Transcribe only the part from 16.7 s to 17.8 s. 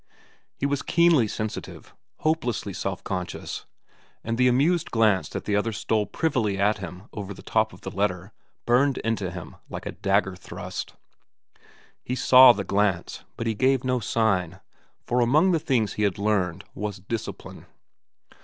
was discipline.